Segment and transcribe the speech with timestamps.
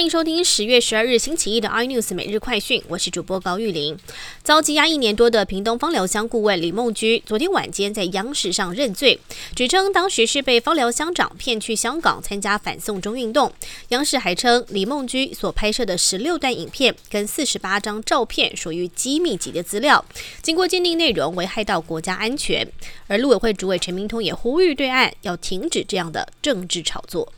[0.00, 3.98] 欢迎收听十月十二日星期一的 iNews 每日快讯，我是主播高玉玲。
[4.42, 9.20] 遭羁押一年多的屏东方疗乡顾问李梦居，昨天晚间在央视上认罪，
[9.54, 13.52] 指称当时是被方疗乡长骗去香港参加反送中运动。
[13.88, 20.02] 央视还称，李梦居所拍摄的十六段影片跟四十八张照片属于机密级的资料，
[20.40, 22.66] 经过鉴定内容危害到国家安全。
[23.06, 27.30] 而陆委会主委陈明通也呼吁对岸要停止这样的政治炒作。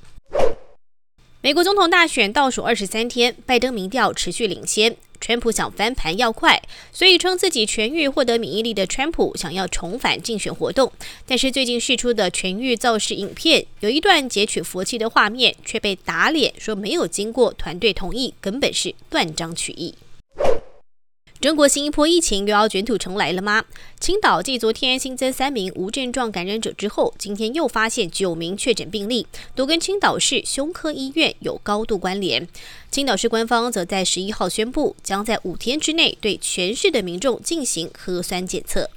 [1.45, 4.95] 美国总统大选倒数二十三天，拜登民调持续领先。
[5.21, 10.93] 川普想翻盘要快，所以称自己痊愈、获得免疫力的川普想要重返竞选活动。
[11.27, 19.93] 但是最近释出的痊愈造势影片，有一段截取佛气的画面，却被打脸，说没有经过团队同意，根本是断章取义。
[21.43, 23.65] 中国新一波疫情又要卷土重来了吗？
[23.99, 32.47] 青岛继昨天新增三名无症状感染者之后，今天又发现九名确诊病例，都跟青岛市胸科医院有高度关联。
[32.93, 38.89] 青岛市官方则在十一号宣布，将在五天之内对全市的民众进行核酸检测。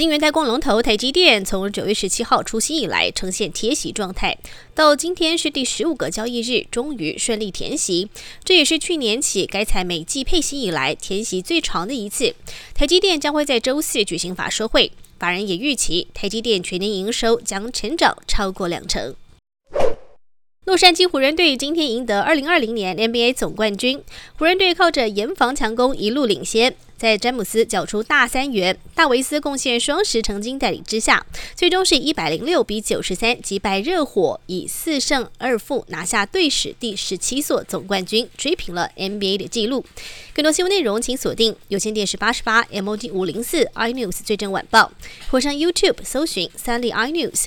[0.00, 4.38] 晶圆代工龙头台积电从九月十七号除夕以来呈现贴息状态，
[4.74, 8.08] 到今天是第十五个交易日，终于顺利填息。
[8.42, 12.34] 这也是去年起该采每季配息以来填息最长的一次。
[12.72, 19.14] 台积电将会在周四举行法说会，法人也预期台积电全年营收将成长超过两成。
[20.70, 24.00] 洛杉矶湖人队今天赢得二零二零年 NBA 总冠军，
[24.38, 26.76] 湖人队靠着严防强攻一路领先。
[26.96, 31.26] 在詹姆斯缴出大三元，大维斯贡献双十成金带领之下，
[31.56, 39.84] 最终是一百零六比九十三击败热火，以四胜二负拿下队史第十七座总冠军，追平了 NBA 的纪录。
[40.32, 44.92] 更多新闻内容，请锁定有线电视八十八 MOD 五零四 iNews 最正晚报，
[45.32, 47.46] 或上 YouTube 搜寻三立 iNews。